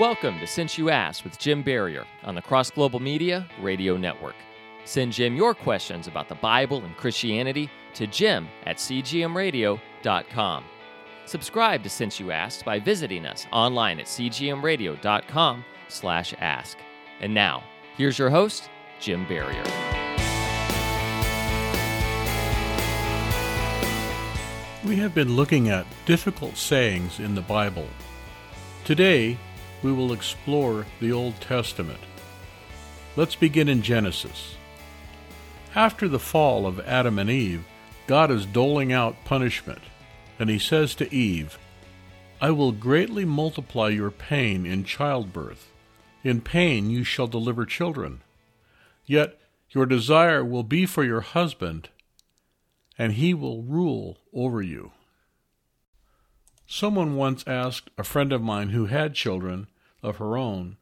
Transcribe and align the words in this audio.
Welcome 0.00 0.40
to 0.40 0.46
Since 0.48 0.76
You 0.76 0.90
Asked 0.90 1.22
with 1.22 1.38
Jim 1.38 1.62
Barrier 1.62 2.04
on 2.24 2.34
the 2.34 2.42
Cross 2.42 2.72
Global 2.72 2.98
Media 2.98 3.46
Radio 3.60 3.96
Network. 3.96 4.34
Send 4.84 5.12
Jim 5.12 5.36
your 5.36 5.54
questions 5.54 6.08
about 6.08 6.28
the 6.28 6.34
Bible 6.34 6.84
and 6.84 6.96
Christianity 6.96 7.70
to 7.94 8.08
jim 8.08 8.48
at 8.66 8.78
cgmradio.com. 8.78 10.64
Subscribe 11.26 11.84
to 11.84 11.88
Since 11.88 12.18
You 12.18 12.32
Asked 12.32 12.64
by 12.64 12.80
visiting 12.80 13.24
us 13.24 13.46
online 13.52 14.00
at 14.00 14.06
cgmradio.com 14.06 15.64
slash 15.86 16.34
ask. 16.40 16.76
And 17.20 17.32
now, 17.32 17.62
here's 17.96 18.18
your 18.18 18.30
host, 18.30 18.68
Jim 18.98 19.24
Barrier. 19.28 19.62
We 24.84 24.96
have 24.96 25.14
been 25.14 25.36
looking 25.36 25.68
at 25.68 25.86
difficult 26.04 26.56
sayings 26.56 27.20
in 27.20 27.36
the 27.36 27.42
Bible. 27.42 27.86
Today, 28.84 29.38
we 29.84 29.92
will 29.92 30.14
explore 30.14 30.86
the 30.98 31.12
Old 31.12 31.38
Testament. 31.42 32.00
Let's 33.16 33.36
begin 33.36 33.68
in 33.68 33.82
Genesis. 33.82 34.56
After 35.74 36.08
the 36.08 36.18
fall 36.18 36.66
of 36.66 36.80
Adam 36.80 37.18
and 37.18 37.28
Eve, 37.28 37.64
God 38.06 38.30
is 38.30 38.46
doling 38.46 38.94
out 38.94 39.24
punishment, 39.26 39.82
and 40.38 40.48
he 40.48 40.58
says 40.58 40.94
to 40.94 41.14
Eve, 41.14 41.58
I 42.40 42.50
will 42.50 42.72
greatly 42.72 43.26
multiply 43.26 43.90
your 43.90 44.10
pain 44.10 44.64
in 44.64 44.84
childbirth. 44.84 45.70
In 46.22 46.40
pain 46.40 46.88
you 46.88 47.04
shall 47.04 47.26
deliver 47.26 47.66
children. 47.66 48.22
Yet 49.04 49.38
your 49.70 49.84
desire 49.84 50.42
will 50.42 50.62
be 50.62 50.86
for 50.86 51.04
your 51.04 51.20
husband, 51.20 51.90
and 52.96 53.12
he 53.12 53.34
will 53.34 53.62
rule 53.62 54.16
over 54.32 54.62
you. 54.62 54.92
Someone 56.66 57.16
once 57.16 57.44
asked 57.46 57.90
a 57.98 58.04
friend 58.04 58.32
of 58.32 58.40
mine 58.40 58.70
who 58.70 58.86
had 58.86 59.14
children 59.14 59.66
of 60.04 60.18
her 60.18 60.36
own 60.36 60.76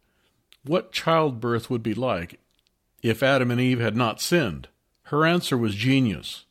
what 0.65 0.93
childbirth 0.93 1.71
would 1.71 1.83
be 1.83 1.95
like 1.95 2.39
if 3.03 3.23
Adam 3.23 3.51
and 3.51 3.61
Eve 3.61 3.81
had 3.81 3.97
not 3.97 4.21
sinned. 4.21 4.69
Her 5.05 5.27
answer 5.27 5.59
was 5.59 5.75
genius. 5.75 6.45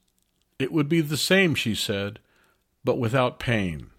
It 0.59 0.71
would 0.71 0.89
be 0.89 1.01
the 1.01 1.17
same, 1.17 1.55
she 1.55 1.73
said, 1.73 2.19
but 2.83 2.99
without 2.99 3.39
pain. 3.39 3.89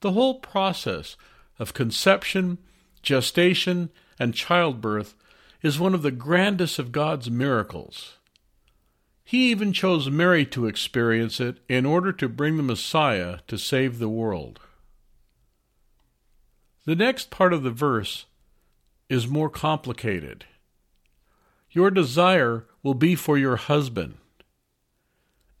The 0.00 0.12
whole 0.12 0.40
process 0.40 1.16
of 1.58 1.74
conception, 1.74 2.58
gestation, 3.02 3.90
and 4.18 4.34
childbirth 4.34 5.14
is 5.62 5.78
one 5.78 5.94
of 5.94 6.02
the 6.02 6.10
grandest 6.10 6.78
of 6.78 6.90
God's 6.90 7.30
miracles. 7.30 8.14
He 9.24 9.50
even 9.50 9.72
chose 9.72 10.10
Mary 10.10 10.44
to 10.46 10.66
experience 10.66 11.38
it 11.40 11.58
in 11.68 11.86
order 11.86 12.12
to 12.12 12.28
bring 12.28 12.56
the 12.56 12.62
Messiah 12.64 13.38
to 13.46 13.56
save 13.56 13.98
the 13.98 14.08
world. 14.08 14.58
The 16.84 16.96
next 16.96 17.30
part 17.30 17.52
of 17.52 17.62
the 17.62 17.70
verse 17.70 18.26
is 19.08 19.28
more 19.28 19.48
complicated. 19.48 20.46
Your 21.70 21.90
desire 21.90 22.66
will 22.82 22.94
be 22.94 23.14
for 23.14 23.38
your 23.38 23.56
husband. 23.56 24.16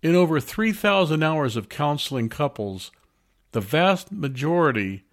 In 0.02 0.16
over 0.16 0.40
3,000 0.40 1.22
hours 1.22 1.56
of 1.56 1.68
counseling 1.68 2.28
couples, 2.28 2.90
the 3.52 3.60
vast 3.60 4.10
majority 4.10 5.04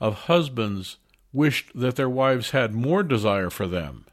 of 0.00 0.24
husbands 0.24 0.96
wished 1.32 1.70
that 1.74 1.96
their 1.96 2.08
wives 2.08 2.50
had 2.50 2.74
more 2.74 3.02
desire 3.02 3.50
for 3.50 3.66
them. 3.66 4.06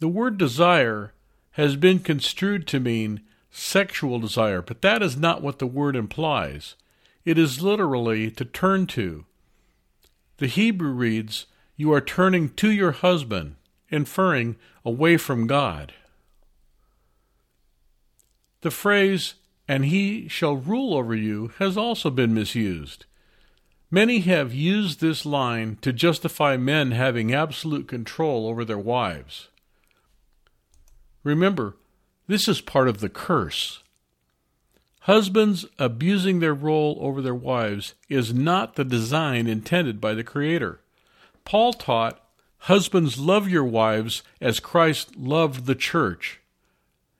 The 0.00 0.08
word 0.08 0.36
desire 0.36 1.12
has 1.52 1.76
been 1.76 2.00
construed 2.00 2.66
to 2.68 2.80
mean 2.80 3.20
sexual 3.50 4.18
desire, 4.18 4.62
but 4.62 4.82
that 4.82 5.00
is 5.00 5.16
not 5.16 5.42
what 5.42 5.60
the 5.60 5.66
word 5.66 5.94
implies. 5.94 6.74
It 7.24 7.38
is 7.38 7.62
literally 7.62 8.30
to 8.32 8.44
turn 8.44 8.86
to. 8.88 9.24
The 10.38 10.48
Hebrew 10.48 10.92
reads, 10.92 11.46
You 11.76 11.92
are 11.92 12.00
turning 12.00 12.50
to 12.50 12.70
your 12.70 12.92
husband, 12.92 13.56
inferring 13.90 14.56
away 14.84 15.16
from 15.16 15.46
God. 15.46 15.92
The 18.62 18.70
phrase, 18.70 19.34
and 19.68 19.84
he 19.84 20.28
shall 20.28 20.56
rule 20.56 20.94
over 20.94 21.14
you, 21.14 21.52
has 21.58 21.76
also 21.76 22.10
been 22.10 22.34
misused. 22.34 23.06
Many 23.90 24.20
have 24.20 24.54
used 24.54 25.00
this 25.00 25.26
line 25.26 25.76
to 25.82 25.92
justify 25.92 26.56
men 26.56 26.92
having 26.92 27.34
absolute 27.34 27.86
control 27.86 28.48
over 28.48 28.64
their 28.64 28.78
wives. 28.78 29.48
Remember, 31.22 31.76
this 32.26 32.48
is 32.48 32.60
part 32.60 32.88
of 32.88 33.00
the 33.00 33.10
curse. 33.10 33.82
Husbands 35.02 35.66
abusing 35.80 36.38
their 36.38 36.54
role 36.54 36.96
over 37.00 37.20
their 37.20 37.34
wives 37.34 37.94
is 38.08 38.32
not 38.32 38.76
the 38.76 38.84
design 38.84 39.48
intended 39.48 40.00
by 40.00 40.14
the 40.14 40.22
Creator. 40.22 40.78
Paul 41.44 41.72
taught, 41.72 42.20
Husbands, 42.58 43.18
love 43.18 43.48
your 43.48 43.64
wives 43.64 44.22
as 44.40 44.60
Christ 44.60 45.16
loved 45.16 45.66
the 45.66 45.74
church. 45.74 46.40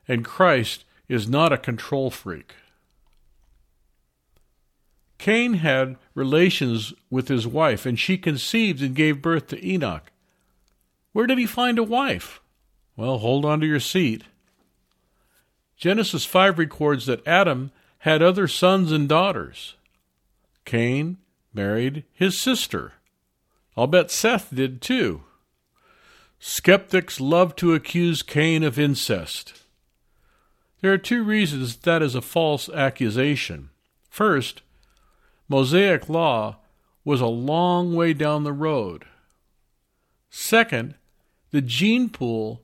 And 0.07 0.25
Christ 0.25 0.85
is 1.09 1.29
not 1.29 1.53
a 1.53 1.59
control 1.59 2.13
freak. 2.13 2.55
Cain 5.19 5.55
had 5.55 5.97
relations 6.15 6.93
with 7.11 7.27
his 7.27 7.49
wife, 7.49 7.85
and 7.85 7.99
she 7.99 8.17
conceived 8.17 8.81
and 8.81 8.95
gave 8.95 9.21
birth 9.21 9.49
to 9.49 9.67
Enoch. 9.67 10.13
Where 11.13 11.27
did 11.27 11.39
he 11.39 11.47
find 11.47 11.81
a 11.81 11.85
wife? 11.85 12.41
Well, 12.97 13.19
hold 13.19 13.45
on 13.45 13.59
to 13.59 13.67
your 13.67 13.81
seat. 13.81 14.23
Genesis 15.83 16.25
5 16.25 16.61
records 16.61 17.07
that 17.07 17.27
Adam 17.27 17.73
had 17.99 18.23
other 18.23 18.47
sons 18.47 18.93
and 18.93 19.09
daughters. 19.09 19.75
Cain 20.65 21.17
married 21.53 22.05
his 22.13 22.39
sister. 22.39 22.93
I'll 23.77 23.89
bet 23.89 24.09
Seth 24.09 24.55
did 24.55 24.81
too. 24.81 25.25
Skeptics 26.39 27.21
love 27.21 27.57
to 27.57 27.75
accuse 27.75 28.23
Cain 28.23 28.63
of 28.63 28.79
incest. 28.79 29.55
There 30.83 30.93
are 30.93 30.99
two 30.99 31.25
reasons 31.25 31.75
that 31.79 32.01
is 32.01 32.15
a 32.15 32.23
false 32.23 32.69
accusation. 32.69 33.71
First, 34.09 34.63
Mosaic 35.49 36.09
law 36.09 36.59
was 37.05 37.21
a 37.21 37.27
long 37.27 37.97
way 37.97 38.13
down 38.13 38.45
the 38.45 38.53
road. 38.53 39.05
Second, 40.31 40.95
the 41.51 41.61
gene 41.61 42.09
pool 42.09 42.63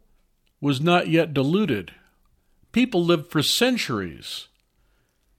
was 0.60 0.80
not 0.80 1.08
yet 1.08 1.34
diluted. 1.34 1.94
People 2.72 3.04
lived 3.04 3.30
for 3.30 3.42
centuries. 3.42 4.48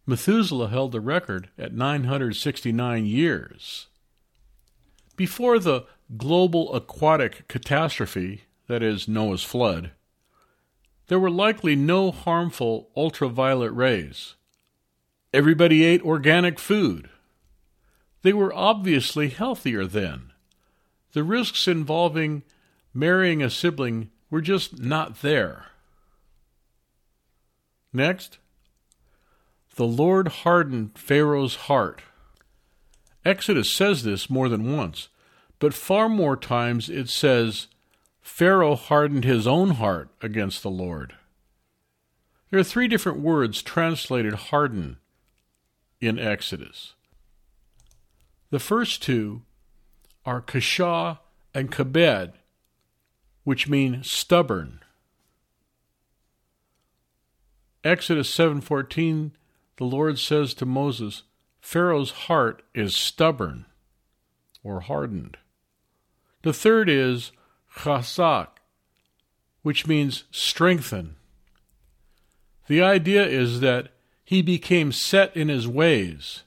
Methuselah 0.05 0.69
held 0.69 0.91
the 0.91 1.01
record 1.01 1.49
at 1.57 1.73
969 1.73 3.05
years. 3.05 3.87
Before 5.15 5.59
the 5.59 5.85
global 6.17 6.73
aquatic 6.73 7.47
catastrophe, 7.47 8.43
that 8.67 8.81
is, 8.81 9.07
Noah's 9.07 9.43
flood, 9.43 9.91
there 11.07 11.19
were 11.19 11.29
likely 11.29 11.75
no 11.75 12.11
harmful 12.11 12.89
ultraviolet 12.95 13.73
rays. 13.73 14.35
Everybody 15.33 15.83
ate 15.83 16.03
organic 16.03 16.57
food. 16.57 17.09
They 18.21 18.33
were 18.33 18.53
obviously 18.53 19.29
healthier 19.29 19.85
then. 19.85 20.31
The 21.13 21.23
risks 21.23 21.67
involving 21.67 22.43
marrying 22.93 23.41
a 23.41 23.49
sibling 23.49 24.11
were 24.29 24.41
just 24.41 24.79
not 24.79 25.21
there. 25.21 25.65
Next, 27.91 28.37
the 29.75 29.87
Lord 29.87 30.27
hardened 30.27 30.97
Pharaoh's 30.97 31.55
heart. 31.55 32.01
Exodus 33.25 33.71
says 33.71 34.03
this 34.03 34.29
more 34.29 34.49
than 34.49 34.75
once, 34.75 35.09
but 35.59 35.73
far 35.73 36.07
more 36.07 36.35
times 36.35 36.89
it 36.89 37.09
says 37.09 37.67
Pharaoh 38.21 38.75
hardened 38.75 39.23
his 39.23 39.47
own 39.47 39.71
heart 39.71 40.09
against 40.21 40.63
the 40.63 40.69
Lord. 40.69 41.15
There 42.49 42.59
are 42.59 42.63
three 42.63 42.87
different 42.87 43.19
words 43.19 43.61
translated 43.61 44.33
harden 44.33 44.97
in 46.01 46.17
Exodus. 46.17 46.93
The 48.49 48.59
first 48.59 49.03
two 49.03 49.43
are 50.25 50.41
kashah 50.41 51.19
and 51.53 51.71
kabed, 51.71 52.33
which 53.43 53.67
mean 53.67 54.03
stubborn. 54.03 54.79
Exodus 57.83 58.29
7:14 58.33 59.31
the 59.79 59.85
Lord 59.85 60.19
says 60.19 60.53
to 60.55 60.65
Moses, 60.65 61.23
Pharaoh's 61.61 62.11
heart 62.11 62.63
is 62.75 62.93
stubborn 62.93 63.65
or 64.61 64.81
hardened. 64.81 65.37
The 66.41 66.51
third 66.51 66.89
is 66.89 67.31
chazak, 67.77 68.59
which 69.61 69.87
means 69.87 70.25
strengthen. 70.31 71.15
The 72.67 72.81
idea 72.81 73.25
is 73.25 73.61
that 73.61 73.93
he 74.25 74.41
became 74.41 74.91
set 74.91 75.33
in 75.35 75.47
his 75.47 75.65
ways. 75.65 76.43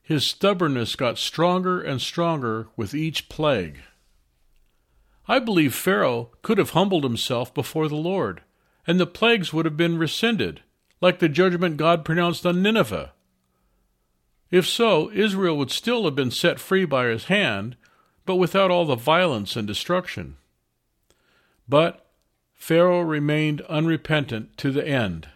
His 0.00 0.30
stubbornness 0.30 0.94
got 0.94 1.18
stronger 1.18 1.80
and 1.80 2.00
stronger 2.00 2.68
with 2.76 2.94
each 2.94 3.28
plague. 3.28 3.80
I 5.26 5.40
believe 5.40 5.74
Pharaoh 5.74 6.30
could 6.42 6.58
have 6.58 6.70
humbled 6.70 7.02
himself 7.02 7.52
before 7.52 7.88
the 7.88 7.96
Lord, 7.96 8.42
and 8.86 9.00
the 9.00 9.08
plagues 9.08 9.52
would 9.52 9.64
have 9.64 9.76
been 9.76 9.98
rescinded 9.98 10.62
like 11.00 11.18
the 11.18 11.28
judgment 11.28 11.76
God 11.76 12.04
pronounced 12.04 12.46
on 12.46 12.62
Nineveh. 12.62 13.12
If 14.50 14.66
so, 14.66 15.10
Israel 15.12 15.56
would 15.58 15.70
still 15.70 16.04
have 16.04 16.14
been 16.14 16.30
set 16.30 16.60
free 16.60 16.84
by 16.84 17.06
his 17.06 17.24
hand, 17.24 17.76
but 18.24 18.36
without 18.36 18.70
all 18.70 18.86
the 18.86 18.94
violence 18.94 19.56
and 19.56 19.66
destruction. 19.66 20.36
But 21.68 22.06
Pharaoh 22.54 23.00
remained 23.00 23.60
unrepentant 23.62 24.56
to 24.58 24.70
the 24.70 24.86
end. 24.86 25.28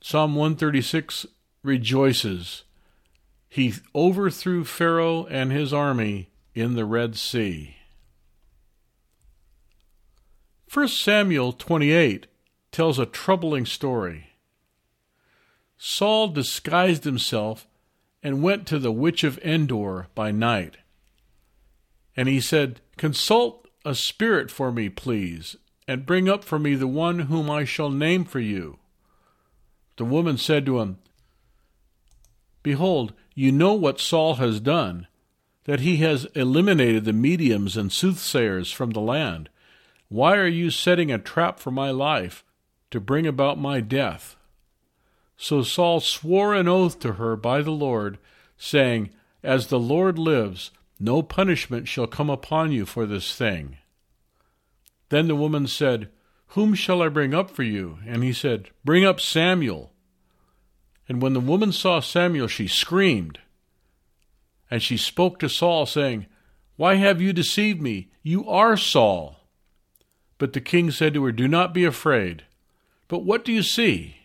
Psalm 0.00 0.34
136 0.34 1.26
rejoices. 1.62 2.64
He 3.48 3.74
overthrew 3.94 4.64
Pharaoh 4.64 5.26
and 5.26 5.52
his 5.52 5.72
army 5.72 6.30
in 6.54 6.74
the 6.74 6.84
Red 6.84 7.16
Sea. 7.16 7.76
1 10.72 10.88
Samuel 10.88 11.52
28 11.52 12.26
tells 12.72 12.98
a 12.98 13.06
troubling 13.06 13.66
story. 13.66 14.30
Saul 15.76 16.28
disguised 16.28 17.04
himself 17.04 17.68
and 18.22 18.42
went 18.42 18.66
to 18.68 18.78
the 18.78 18.92
witch 18.92 19.24
of 19.24 19.38
Endor 19.38 20.08
by 20.14 20.30
night. 20.30 20.78
And 22.16 22.28
he 22.28 22.40
said, 22.40 22.80
Consult 22.96 23.68
a 23.84 23.94
spirit 23.94 24.50
for 24.50 24.72
me, 24.72 24.88
please, 24.88 25.56
and 25.86 26.06
bring 26.06 26.28
up 26.28 26.44
for 26.44 26.58
me 26.58 26.74
the 26.74 26.86
one 26.86 27.20
whom 27.20 27.50
I 27.50 27.64
shall 27.64 27.90
name 27.90 28.24
for 28.24 28.40
you. 28.40 28.78
The 29.96 30.04
woman 30.04 30.38
said 30.38 30.64
to 30.66 30.80
him, 30.80 30.98
Behold, 32.62 33.12
you 33.34 33.50
know 33.50 33.74
what 33.74 34.00
Saul 34.00 34.36
has 34.36 34.60
done, 34.60 35.08
that 35.64 35.80
he 35.80 35.96
has 35.98 36.26
eliminated 36.34 37.04
the 37.04 37.12
mediums 37.12 37.76
and 37.76 37.92
soothsayers 37.92 38.72
from 38.72 38.90
the 38.90 39.00
land. 39.00 39.48
Why 40.08 40.36
are 40.36 40.46
you 40.46 40.70
setting 40.70 41.10
a 41.10 41.18
trap 41.18 41.58
for 41.58 41.70
my 41.70 41.90
life 41.90 42.44
to 42.92 43.00
bring 43.00 43.26
about 43.26 43.58
my 43.58 43.80
death? 43.80 44.36
So 45.36 45.62
Saul 45.62 46.00
swore 46.00 46.54
an 46.54 46.68
oath 46.68 47.00
to 47.00 47.14
her 47.14 47.34
by 47.34 47.62
the 47.62 47.72
Lord, 47.72 48.18
saying, 48.56 49.10
As 49.42 49.66
the 49.66 49.80
Lord 49.80 50.18
lives, 50.18 50.70
no 51.00 51.20
punishment 51.20 51.88
shall 51.88 52.06
come 52.06 52.30
upon 52.30 52.70
you 52.70 52.86
for 52.86 53.06
this 53.06 53.34
thing. 53.34 53.78
Then 55.08 55.26
the 55.26 55.34
woman 55.34 55.66
said, 55.66 56.10
Whom 56.48 56.74
shall 56.74 57.02
I 57.02 57.08
bring 57.08 57.34
up 57.34 57.50
for 57.50 57.64
you? 57.64 57.98
And 58.06 58.22
he 58.22 58.32
said, 58.32 58.70
Bring 58.84 59.04
up 59.04 59.20
Samuel. 59.20 59.92
And 61.08 61.20
when 61.20 61.32
the 61.32 61.40
woman 61.40 61.72
saw 61.72 62.00
Samuel, 62.00 62.46
she 62.46 62.68
screamed. 62.68 63.40
And 64.70 64.82
she 64.82 64.96
spoke 64.96 65.38
to 65.40 65.48
Saul, 65.48 65.86
saying, 65.86 66.26
Why 66.76 66.94
have 66.94 67.20
you 67.20 67.32
deceived 67.32 67.82
me? 67.82 68.12
You 68.22 68.48
are 68.48 68.76
Saul. 68.76 69.40
But 70.38 70.52
the 70.52 70.60
king 70.60 70.90
said 70.90 71.14
to 71.14 71.24
her, 71.24 71.32
Do 71.32 71.48
not 71.48 71.74
be 71.74 71.84
afraid. 71.84 72.44
But 73.08 73.20
what 73.20 73.44
do 73.44 73.52
you 73.52 73.62
see? 73.62 74.16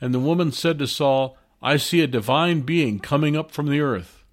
And 0.00 0.12
the 0.12 0.20
woman 0.20 0.52
said 0.52 0.78
to 0.78 0.86
Saul, 0.86 1.36
I 1.62 1.76
see 1.76 2.00
a 2.00 2.06
divine 2.06 2.60
being 2.60 2.98
coming 2.98 3.36
up 3.36 3.50
from 3.50 3.68
the 3.68 3.80
earth. 3.80 4.24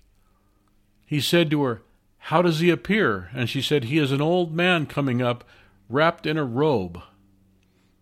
He 1.05 1.21
said 1.21 1.49
to 1.51 1.63
her, 1.63 1.81
How 2.17 2.41
does 2.41 2.59
he 2.59 2.69
appear? 2.69 3.29
And 3.33 3.49
she 3.49 3.61
said, 3.61 3.85
He 3.85 3.97
is 3.97 4.11
an 4.11 4.21
old 4.21 4.53
man 4.53 4.85
coming 4.85 5.21
up, 5.21 5.43
wrapped 5.89 6.25
in 6.25 6.37
a 6.37 6.43
robe. 6.43 7.01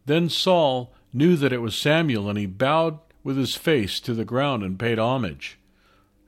Then 0.05 0.29
Saul 0.29 0.93
knew 1.13 1.35
that 1.35 1.53
it 1.53 1.61
was 1.61 1.79
Samuel, 1.79 2.29
and 2.29 2.37
he 2.37 2.45
bowed 2.45 2.99
with 3.23 3.37
his 3.37 3.55
face 3.55 3.99
to 3.99 4.13
the 4.13 4.25
ground 4.25 4.63
and 4.63 4.79
paid 4.79 4.97
homage. 4.97 5.59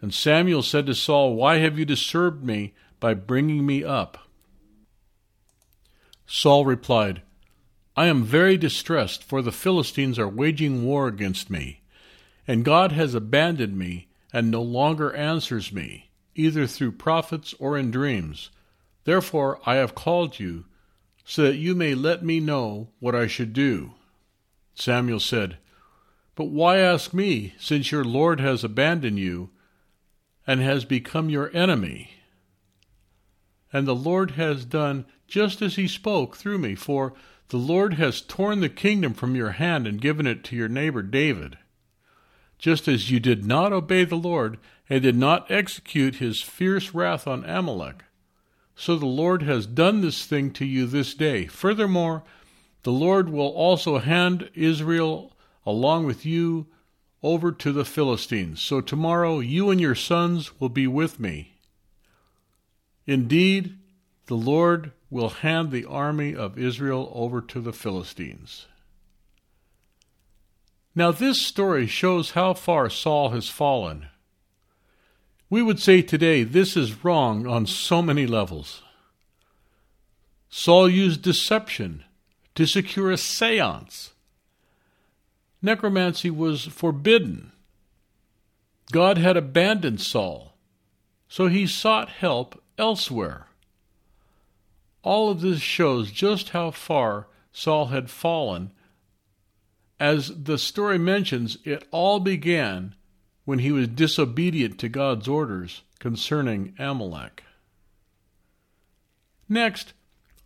And 0.02 0.13
Samuel 0.13 0.63
said 0.63 0.86
to 0.88 0.96
Saul, 0.96 1.36
Why 1.36 1.58
have 1.58 1.78
you 1.78 1.86
disturbed 1.86 2.44
me 2.44 2.74
by 3.00 3.13
bringing 3.13 3.66
me 3.66 3.84
up? 3.84 4.18
Saul 6.25 6.66
replied, 6.66 7.22
I 7.95 8.07
am 8.07 8.23
very 8.23 8.57
distressed, 8.57 9.23
for 9.23 9.41
the 9.41 9.51
Philistines 9.51 10.17
are 10.17 10.27
waging 10.27 10.85
war 10.85 11.07
against 11.07 11.49
me, 11.49 11.81
and 12.47 12.63
God 12.63 12.93
has 12.93 13.13
abandoned 13.13 13.77
me 13.77 14.07
and 14.31 14.49
no 14.49 14.61
longer 14.61 15.13
answers 15.13 15.73
me, 15.73 16.09
either 16.33 16.67
through 16.67 16.93
prophets 16.93 17.53
or 17.59 17.77
in 17.77 17.91
dreams. 17.91 18.49
Therefore 19.03 19.59
I 19.65 19.75
have 19.75 19.95
called 19.95 20.39
you, 20.39 20.65
so 21.25 21.43
that 21.43 21.57
you 21.57 21.75
may 21.75 21.93
let 21.93 22.23
me 22.23 22.39
know 22.39 22.89
what 22.99 23.15
I 23.15 23.27
should 23.27 23.53
do. 23.53 23.93
Samuel 24.73 25.19
said, 25.19 25.57
But 26.35 26.45
why 26.45 26.77
ask 26.77 27.13
me, 27.13 27.53
since 27.59 27.91
your 27.91 28.05
Lord 28.05 28.39
has 28.39 28.63
abandoned 28.63 29.19
you 29.19 29.49
and 30.47 30.61
has 30.61 30.85
become 30.85 31.29
your 31.29 31.55
enemy? 31.55 32.11
And 33.73 33.88
the 33.88 33.95
Lord 33.95 34.31
has 34.31 34.65
done 34.65 35.06
just 35.27 35.62
as 35.62 35.75
he 35.75 35.88
spoke 35.88 36.35
through 36.35 36.57
me, 36.57 36.75
for 36.75 37.13
the 37.50 37.57
Lord 37.57 37.95
has 37.95 38.21
torn 38.21 38.59
the 38.59 38.69
kingdom 38.69 39.13
from 39.13 39.35
your 39.35 39.51
hand 39.51 39.88
and 39.88 40.01
given 40.01 40.27
it 40.27 40.44
to 40.45 40.56
your 40.56 40.69
neighbor 40.69 41.01
David. 41.01 41.57
Just 42.57 42.88
as 42.88 43.09
you 43.09 43.19
did 43.19 43.45
not 43.45 43.73
obey 43.73 44.03
the 44.03 44.15
Lord 44.15 44.57
and 44.89 45.01
did 45.01 45.15
not 45.15 45.50
execute 45.50 46.15
his 46.15 46.41
fierce 46.41 46.94
wrath 46.94 47.27
on 47.27 47.44
Amalek, 47.45 48.03
so 48.75 48.95
the 48.95 49.06
Lord 49.06 49.44
has 49.44 49.65
done 49.65 50.01
this 50.01 50.25
thing 50.25 50.51
to 50.53 50.65
you 50.65 50.85
this 50.85 51.13
day. 51.13 51.45
Furthermore, 51.45 52.24
the 52.83 52.91
Lord 52.91 53.29
will 53.29 53.50
also 53.50 54.00
hand 54.00 54.50
Israel 54.53 55.33
along 55.65 56.06
with 56.06 56.25
you 56.25 56.67
over 57.21 57.51
to 57.51 57.71
the 57.71 57.85
Philistines. 57.85 58.62
So 58.62 58.81
tomorrow 58.81 59.39
you 59.39 59.69
and 59.69 59.79
your 59.79 59.95
sons 59.95 60.59
will 60.59 60.69
be 60.69 60.88
with 60.88 61.19
me. 61.19 61.50
Indeed, 63.12 63.78
the 64.28 64.36
Lord 64.36 64.94
will 65.10 65.28
hand 65.28 65.69
the 65.69 65.84
army 65.84 66.34
of 66.34 66.58
Israel 66.58 67.12
over 67.13 67.42
to 67.42 67.60
the 67.60 67.74
Philistines. 67.74 68.68
Now, 70.96 71.12
this 71.12 71.42
story 71.42 71.88
shows 71.88 72.31
how 72.31 72.54
far 72.54 72.90
Saul 72.90 73.31
has 73.31 73.50
fallen. 73.50 74.08
We 75.50 75.62
would 75.62 75.81
say 75.81 76.02
today 76.02 76.46
this 76.46 76.78
is 76.78 77.04
wrong 77.04 77.46
on 77.46 77.66
so 77.66 78.02
many 78.02 78.25
levels. 78.25 78.81
Saul 80.50 80.88
used 80.88 81.22
deception 81.22 82.06
to 82.56 82.66
secure 82.66 83.12
a 83.12 83.18
seance. 83.18 84.13
Necromancy 85.62 86.30
was 86.30 86.63
forbidden. 86.63 87.52
God 88.94 89.18
had 89.18 89.36
abandoned 89.36 90.00
Saul, 90.00 90.54
so 91.28 91.48
he 91.48 91.68
sought 91.68 92.08
help 92.08 92.61
elsewhere. 92.77 93.47
All 95.03 95.29
of 95.29 95.41
this 95.41 95.62
shows 95.62 96.12
just 96.12 96.50
how 96.50 96.71
far 96.71 97.27
Saul 97.51 97.88
had 97.88 98.09
fallen. 98.09 98.71
As 100.00 100.44
the 100.44 100.57
story 100.57 100.97
mentions, 100.97 101.57
it 101.63 101.88
all 101.91 102.19
began 102.19 102.95
when 103.45 103.60
he 103.60 103.72
was 103.72 103.88
disobedient 103.88 104.79
to 104.79 104.89
God's 104.89 105.27
orders 105.27 105.81
concerning 106.00 106.74
Amalek. 106.79 107.43
Next, 109.50 109.93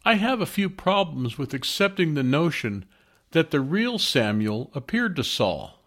I 0.03 0.15
have 0.15 0.41
a 0.41 0.45
few 0.45 0.69
problems 0.69 1.37
with 1.37 1.53
accepting 1.53 2.13
the 2.13 2.23
notion 2.23 2.85
that 3.31 3.51
the 3.51 3.59
real 3.59 3.99
Samuel 3.99 4.71
appeared 4.73 5.15
to 5.17 5.23
Saul. 5.23 5.79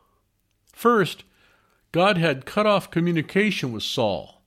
First, 0.72 1.24
God 1.92 2.18
had 2.18 2.46
cut 2.46 2.66
off 2.66 2.90
communication 2.90 3.72
with 3.72 3.82
Saul. 3.82 4.42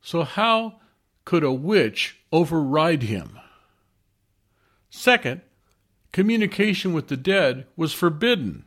So, 0.00 0.22
how 0.22 0.79
could 1.30 1.44
a 1.44 1.52
witch 1.52 2.18
override 2.32 3.04
him? 3.04 3.38
Second, 4.90 5.40
communication 6.10 6.92
with 6.92 7.06
the 7.06 7.16
dead 7.16 7.64
was 7.76 7.92
forbidden, 7.92 8.66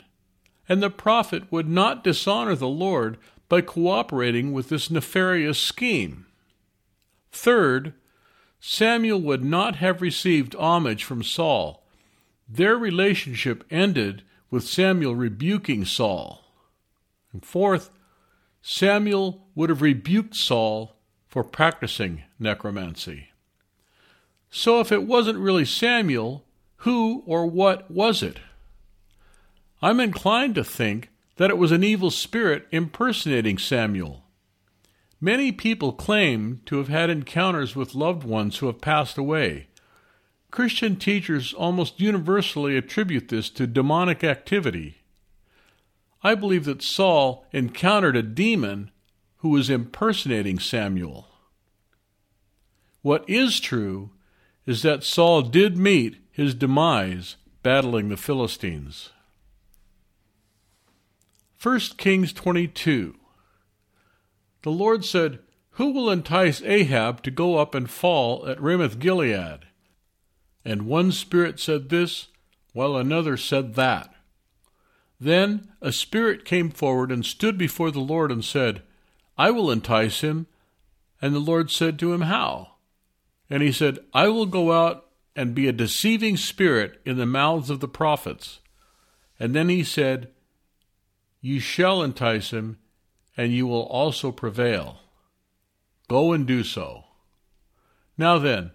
and 0.70 0.82
the 0.82 0.89
prophet 0.89 1.43
would 1.51 1.67
not 1.67 2.05
dishonor 2.05 2.55
the 2.55 2.70
Lord 2.70 3.17
by 3.50 3.60
cooperating 3.60 4.53
with 4.53 4.70
this 4.70 4.89
nefarious 4.89 5.60
scheme. 5.60 6.25
Third, 7.34 7.96
Samuel 8.62 9.20
would 9.20 9.43
not 9.43 9.75
have 9.75 10.01
received 10.01 10.55
homage 10.55 11.03
from 11.03 11.22
Saul. 11.22 11.86
Their 12.48 12.77
relationship 12.77 13.65
ended 13.70 14.24
with 14.50 14.63
Samuel 14.63 15.15
rebuking 15.15 15.84
Saul. 15.84 16.46
And 17.34 17.46
fourth, 17.46 17.89
Samuel 18.62 19.50
would 19.53 19.70
have 19.70 19.82
rebuked 19.82 20.34
Saul 20.34 20.93
for 21.34 21.44
practicing 21.44 22.22
necromancy. 22.38 23.30
So 24.52 24.80
if 24.80 24.92
it 24.92 25.08
wasn't 25.08 25.40
really 25.40 25.66
Samuel, 25.66 26.46
who 26.86 27.24
or 27.25 27.48
what 27.48 27.90
was 27.90 28.22
it? 28.22 28.38
I'm 29.82 30.00
inclined 30.00 30.54
to 30.54 30.63
think 30.63 31.10
that 31.38 31.50
it 31.50 31.58
was 31.58 31.72
an 31.72 31.84
evil 31.84 32.12
spirit 32.12 32.68
impersonating 32.70 33.58
Samuel. 33.58 34.25
Many 35.20 35.52
people 35.52 35.92
claim 35.92 36.62
to 36.68 36.78
have 36.78 36.90
had 36.90 37.10
encounters 37.10 37.75
with 37.75 37.96
loved 37.96 38.24
ones 38.24 38.60
who 38.60 38.68
have 38.68 38.80
passed 38.80 39.18
away. 39.18 39.70
Christian 40.52 40.98
teachers 40.98 41.52
almost 41.52 42.00
universally 42.00 42.78
attribute 42.78 43.30
this 43.30 43.50
to 43.50 43.66
demonic 43.66 44.24
activity. 44.24 44.98
I 46.22 46.36
believe 46.36 46.66
that 46.66 46.84
Saul 46.84 47.48
encountered 47.52 48.16
a 48.16 48.22
demon 48.22 48.92
who 49.44 49.50
was 49.50 49.70
impersonating 49.70 50.58
Samuel. 50.58 51.28
What 53.02 53.30
is 53.30 53.60
true 53.60 54.12
is 54.66 54.84
that 54.84 55.04
Saul 55.04 55.42
did 55.42 55.78
meet 55.78 56.16
his 56.32 56.56
demise 56.56 57.36
battling 57.62 58.08
the 58.08 58.16
Philistines. 58.16 59.10
1 61.62 61.78
Kings 61.98 62.32
22. 62.32 63.16
The 64.62 64.72
Lord 64.72 65.04
said, 65.04 65.40
Who 65.72 65.92
will 65.92 66.10
entice 66.10 66.62
Ahab 66.62 67.22
to 67.24 67.30
go 67.30 67.58
up 67.58 67.76
and 67.76 67.90
fall 67.90 68.48
at 68.48 68.62
Ramoth 68.62 68.98
Gilead? 68.98 69.68
And 70.64 70.84
one 70.84 71.12
spirit 71.12 71.60
said 71.60 71.90
this, 71.90 72.30
while 72.72 72.96
another 72.96 73.36
said 73.36 73.76
that. 73.76 74.16
Then 75.20 75.74
a 75.82 75.92
spirit 75.92 76.46
came 76.46 76.70
forward 76.70 77.12
and 77.12 77.26
stood 77.26 77.58
before 77.58 77.92
the 77.92 78.00
Lord 78.00 78.32
and 78.32 78.46
said, 78.46 78.84
I 79.38 79.52
will 79.52 79.72
entice 79.72 80.22
him. 80.22 80.48
And 81.22 81.34
the 81.34 81.40
Lord 81.40 81.72
said 81.72 81.98
to 82.00 82.13
him, 82.13 82.22
How? 82.22 82.74
And 83.50 83.63
he 83.63 83.72
said, 83.72 84.00
I 84.13 84.28
will 84.28 84.46
go 84.46 84.72
out 84.72 85.06
and 85.36 85.56
be 85.56 85.68
a 85.68 85.74
deceiving 85.74 86.38
spirit 86.38 87.00
in 87.06 87.18
the 87.18 87.25
mouths 87.25 87.70
of 87.70 87.80
the 87.80 87.88
prophets. 87.88 88.60
And 89.40 89.56
then 89.56 89.70
he 89.70 89.84
said, 89.84 90.30
You 91.42 91.60
shall 91.60 92.04
entice 92.04 92.52
him, 92.52 92.78
and 93.36 93.52
you 93.52 93.68
will 93.68 93.84
also 93.84 94.32
prevail. 94.32 95.00
Go 96.08 96.34
and 96.34 96.46
do 96.46 96.63
so. 96.63 97.06
Now 98.18 98.38
then, 98.38 98.72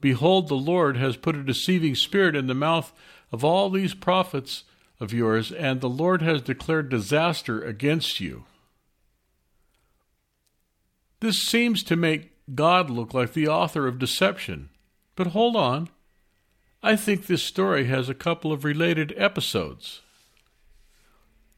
behold, 0.00 0.48
the 0.48 0.54
Lord 0.54 0.96
has 0.96 1.16
put 1.16 1.36
a 1.36 1.42
deceiving 1.42 1.94
spirit 1.94 2.34
in 2.34 2.46
the 2.46 2.54
mouth 2.54 2.92
of 3.30 3.44
all 3.44 3.68
these 3.68 3.94
prophets 3.94 4.64
of 5.00 5.12
yours, 5.12 5.52
and 5.52 5.80
the 5.80 5.88
Lord 5.88 6.22
has 6.22 6.40
declared 6.42 6.88
disaster 6.88 7.60
against 7.60 8.20
you. 8.20 8.44
This 11.20 11.42
seems 11.42 11.82
to 11.84 11.96
make 11.96 12.32
God 12.54 12.90
look 12.90 13.12
like 13.12 13.32
the 13.32 13.48
author 13.48 13.86
of 13.86 13.98
deception. 13.98 14.70
But 15.16 15.28
hold 15.28 15.56
on. 15.56 15.88
I 16.82 16.94
think 16.94 17.26
this 17.26 17.42
story 17.42 17.86
has 17.86 18.08
a 18.08 18.14
couple 18.14 18.52
of 18.52 18.64
related 18.64 19.12
episodes. 19.16 20.00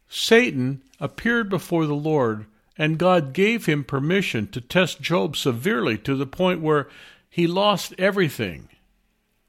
Satan 0.09 0.83
appeared 0.99 1.49
before 1.49 1.87
the 1.87 1.95
Lord, 1.95 2.47
and 2.79 2.99
God 2.99 3.33
gave 3.33 3.67
him 3.67 3.85
permission 3.85 4.49
to 4.49 4.61
test 4.61 5.01
Job 5.01 5.37
severely 5.37 5.99
to 5.99 6.17
the 6.17 6.27
point 6.27 6.63
where 6.63 6.89
he 7.29 7.47
lost 7.47 7.95
everything. 7.99 8.69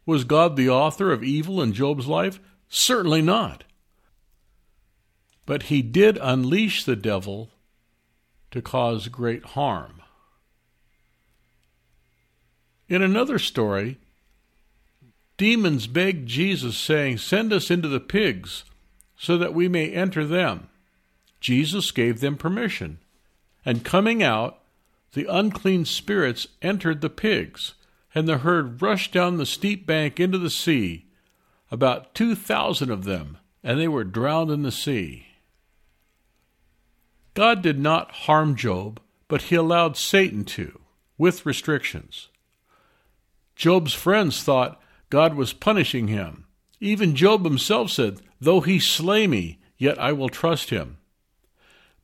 Was 0.06 0.24
God 0.24 0.56
the 0.56 0.70
author 0.70 1.12
of 1.12 1.24
evil 1.24 1.62
in 1.62 1.74
Job's 1.74 2.08
life? 2.08 2.40
Certainly 2.70 3.22
not. 3.22 3.64
But 5.46 5.64
he 5.64 5.82
did 5.82 6.20
unleash 6.22 6.84
the 6.84 6.96
devil 6.96 7.50
to 8.52 8.62
cause 8.62 9.08
great 9.08 9.44
harm. 9.44 10.02
In 12.88 13.02
another 13.02 13.40
story, 13.40 13.98
demons 15.38 15.88
begged 15.88 16.28
Jesus, 16.28 16.78
saying, 16.78 17.18
Send 17.18 17.54
us 17.54 17.72
into 17.72 17.88
the 17.88 18.02
pigs 18.02 18.66
so 19.18 19.38
that 19.38 19.54
we 19.54 19.68
may 19.68 19.90
enter 19.90 20.26
them. 20.26 20.68
Jesus 21.40 21.92
gave 21.92 22.20
them 22.20 22.38
permission. 22.38 23.00
And 23.66 23.86
coming 23.86 24.22
out, 24.22 24.60
the 25.14 25.26
unclean 25.26 25.86
spirits 25.86 26.48
entered 26.62 27.02
the 27.02 27.10
pigs, 27.10 27.76
and 28.14 28.28
the 28.28 28.40
herd 28.40 28.82
rushed 28.82 29.14
down 29.14 29.38
the 29.38 29.46
steep 29.46 29.86
bank 29.86 30.20
into 30.20 30.38
the 30.38 30.50
sea, 30.50 31.06
about 31.70 32.14
two 32.14 32.36
thousand 32.36 32.92
of 32.92 33.04
them, 33.06 33.38
and 33.64 33.80
they 33.80 33.88
were 33.88 34.04
drowned 34.04 34.52
in 34.52 34.64
the 34.64 34.72
sea. 34.72 35.28
God 37.34 37.62
did 37.62 37.80
not 37.80 38.12
harm 38.12 38.56
Job, 38.56 39.00
but 39.28 39.44
he 39.44 39.56
allowed 39.56 39.98
Satan 39.98 40.44
to, 40.46 40.80
with 41.18 41.46
restrictions. 41.46 42.28
Job's 43.56 43.94
friends 43.94 44.44
thought 44.44 44.82
God 45.10 45.36
was 45.36 45.54
punishing 45.54 46.08
him. 46.08 46.46
Even 46.80 47.16
Job 47.16 47.44
himself 47.44 47.92
said, 47.92 48.22
Though 48.40 48.62
he 48.62 48.80
slay 48.80 49.28
me, 49.28 49.60
yet 49.78 50.00
I 50.00 50.14
will 50.14 50.30
trust 50.30 50.72
him. 50.72 50.98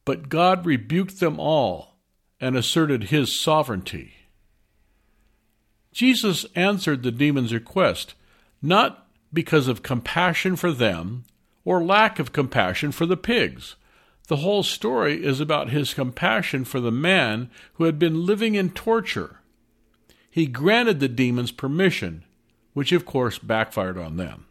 But 0.05 0.29
God 0.29 0.65
rebuked 0.65 1.19
them 1.19 1.39
all 1.39 1.98
and 2.39 2.55
asserted 2.55 3.05
his 3.05 3.41
sovereignty. 3.41 4.13
Jesus 5.91 6.46
answered 6.55 7.01
the 7.01 7.12
demon's 7.12 7.53
request, 7.53 8.13
not 8.62 9.07
because 9.34 9.67
of 9.67 9.84
compassion 9.84 10.55
for 10.55 10.72
them 10.72 11.25
or 11.65 11.84
lack 11.84 12.19
of 12.19 12.31
compassion 12.31 12.91
for 12.91 13.05
the 13.05 13.17
pigs. 13.17 13.75
The 14.27 14.38
whole 14.38 14.63
story 14.63 15.24
is 15.24 15.39
about 15.39 15.69
his 15.69 15.93
compassion 15.93 16.65
for 16.65 16.79
the 16.79 16.91
man 16.91 17.50
who 17.74 17.86
had 17.86 17.98
been 17.98 18.25
living 18.25 18.55
in 18.55 18.72
torture 18.72 19.38
he 20.38 20.46
granted 20.46 21.00
the 21.00 21.07
demons 21.07 21.51
permission, 21.51 22.24
which 22.74 22.91
of 22.91 23.07
course 23.07 23.39
backfired 23.39 23.98
on 23.98 24.17
them. 24.17 24.46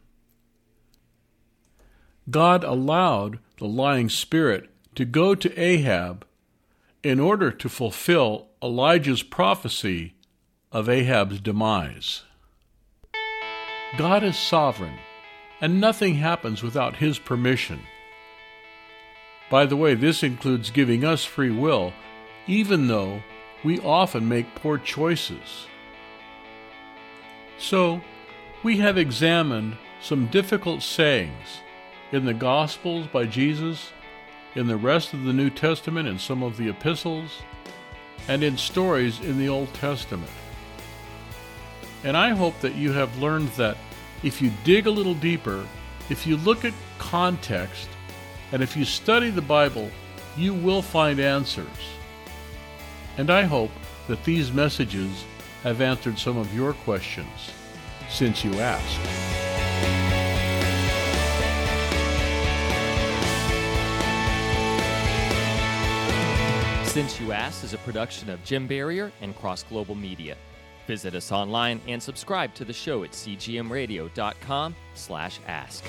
God 2.28 2.64
allowed 2.64 3.38
the 3.58 3.68
lying 3.68 4.08
spirit 4.08 4.68
to 4.96 5.04
go 5.04 5.36
to 5.36 5.60
Ahab 5.60 6.26
in 7.04 7.20
order 7.20 7.52
to 7.52 7.68
fulfill 7.68 8.48
Elijah's 8.60 9.22
prophecy 9.22 10.14
of 10.72 10.88
Ahab's 10.88 11.38
demise. 11.38 12.24
God 13.96 14.24
is 14.24 14.36
sovereign, 14.36 14.98
and 15.60 15.80
nothing 15.80 16.16
happens 16.16 16.64
without 16.64 16.96
his 16.96 17.20
permission. 17.20 17.78
By 19.48 19.66
the 19.66 19.76
way, 19.76 19.94
this 19.94 20.22
includes 20.22 20.70
giving 20.70 21.04
us 21.04 21.24
free 21.24 21.50
will, 21.50 21.92
even 22.46 22.88
though 22.88 23.22
we 23.62 23.78
often 23.80 24.28
make 24.28 24.54
poor 24.54 24.78
choices. 24.78 25.66
So, 27.58 28.00
we 28.62 28.78
have 28.78 28.98
examined 28.98 29.76
some 30.00 30.26
difficult 30.26 30.82
sayings 30.82 31.60
in 32.12 32.24
the 32.24 32.34
Gospels 32.34 33.06
by 33.06 33.26
Jesus, 33.26 33.92
in 34.54 34.66
the 34.66 34.76
rest 34.76 35.12
of 35.12 35.24
the 35.24 35.32
New 35.32 35.50
Testament, 35.50 36.08
in 36.08 36.18
some 36.18 36.42
of 36.42 36.56
the 36.56 36.68
epistles, 36.68 37.42
and 38.28 38.42
in 38.42 38.56
stories 38.56 39.20
in 39.20 39.38
the 39.38 39.48
Old 39.48 39.72
Testament. 39.74 40.30
And 42.04 42.16
I 42.16 42.30
hope 42.30 42.58
that 42.60 42.74
you 42.74 42.92
have 42.92 43.18
learned 43.18 43.48
that 43.50 43.76
if 44.22 44.40
you 44.42 44.50
dig 44.64 44.86
a 44.86 44.90
little 44.90 45.14
deeper, 45.14 45.66
if 46.10 46.26
you 46.26 46.36
look 46.36 46.64
at 46.64 46.72
context, 46.98 47.88
and 48.52 48.62
if 48.62 48.76
you 48.76 48.84
study 48.84 49.30
the 49.30 49.42
Bible, 49.42 49.90
you 50.36 50.54
will 50.54 50.82
find 50.82 51.20
answers. 51.20 51.66
And 53.18 53.30
I 53.30 53.42
hope 53.42 53.70
that 54.08 54.22
these 54.24 54.52
messages 54.52 55.24
have 55.62 55.80
answered 55.80 56.18
some 56.18 56.36
of 56.36 56.54
your 56.54 56.74
questions 56.74 57.52
since 58.08 58.44
you 58.44 58.52
asked. 58.60 59.36
Since 66.96 67.20
You 67.20 67.32
Asked 67.32 67.62
is 67.62 67.74
a 67.74 67.78
production 67.78 68.30
of 68.30 68.42
Jim 68.42 68.66
Barrier 68.66 69.12
and 69.20 69.36
Cross 69.36 69.64
Global 69.64 69.94
Media. 69.94 70.34
Visit 70.86 71.14
us 71.14 71.30
online 71.30 71.78
and 71.86 72.02
subscribe 72.02 72.54
to 72.54 72.64
the 72.64 72.72
show 72.72 73.04
at 73.04 73.10
cgmradio.com 73.10 74.74
slash 74.94 75.38
ask. 75.46 75.84